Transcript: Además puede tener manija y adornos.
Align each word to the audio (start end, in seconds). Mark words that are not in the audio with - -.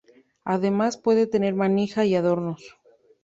Además 0.45 0.97
puede 0.97 1.27
tener 1.27 1.53
manija 1.53 2.05
y 2.05 2.15
adornos. 2.15 2.75